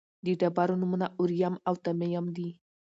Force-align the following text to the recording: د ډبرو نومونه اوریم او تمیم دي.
د 0.25 0.27
ډبرو 0.39 0.75
نومونه 0.81 1.07
اوریم 1.19 1.55
او 1.67 1.73
تمیم 1.85 2.25
دي. 2.35 2.49